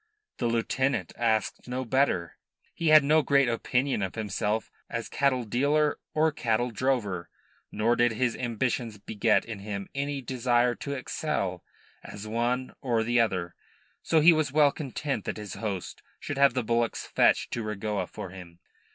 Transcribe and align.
The 0.39 0.47
lieutenant 0.47 1.13
asked 1.15 1.67
no 1.67 1.85
better. 1.85 2.39
He 2.73 2.87
had 2.87 3.03
no 3.03 3.21
great 3.21 3.47
opinion 3.47 4.01
of 4.01 4.15
himself 4.15 4.71
either 4.89 4.97
as 4.97 5.07
cattle 5.09 5.43
dealer 5.43 5.99
or 6.15 6.31
cattle 6.31 6.71
drover, 6.71 7.29
nor 7.71 7.95
did 7.95 8.13
his 8.13 8.35
ambitions 8.35 8.97
beget 8.97 9.45
in 9.45 9.59
him 9.59 9.87
any 9.93 10.19
desire 10.23 10.73
to 10.73 10.93
excel 10.93 11.63
as 12.03 12.27
one 12.27 12.73
or 12.81 13.03
the 13.03 13.19
other. 13.19 13.53
So 14.01 14.21
he 14.21 14.33
was 14.33 14.51
well 14.51 14.71
content 14.71 15.25
that 15.25 15.37
his 15.37 15.53
host 15.53 16.01
should 16.19 16.39
have 16.39 16.55
the 16.55 16.63
bullocks 16.63 17.05
fetched 17.05 17.51
to 17.51 17.61
Regoa 17.63 18.07
for 18.09 18.31
him. 18.31 18.57